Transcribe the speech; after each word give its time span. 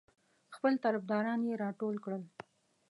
خپل 0.55 0.73
طرفداران 0.83 1.39
یې 1.49 1.53
راټول 1.63 1.95
کړل. 2.03 2.23